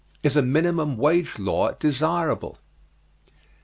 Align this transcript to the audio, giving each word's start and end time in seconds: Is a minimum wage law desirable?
Is 0.23 0.35
a 0.35 0.41
minimum 0.41 0.97
wage 0.97 1.37
law 1.37 1.73
desirable? 1.73 2.57